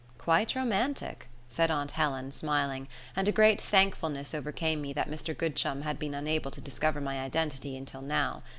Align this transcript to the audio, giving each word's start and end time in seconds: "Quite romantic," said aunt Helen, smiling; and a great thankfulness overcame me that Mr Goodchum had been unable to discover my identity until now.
"Quite 0.17 0.55
romantic," 0.55 1.27
said 1.47 1.69
aunt 1.69 1.91
Helen, 1.91 2.31
smiling; 2.31 2.87
and 3.15 3.27
a 3.27 3.31
great 3.31 3.61
thankfulness 3.61 4.33
overcame 4.33 4.81
me 4.81 4.93
that 4.93 5.11
Mr 5.11 5.37
Goodchum 5.37 5.83
had 5.83 5.99
been 5.99 6.15
unable 6.15 6.49
to 6.49 6.59
discover 6.59 6.99
my 6.99 7.19
identity 7.23 7.77
until 7.77 8.01
now. 8.01 8.41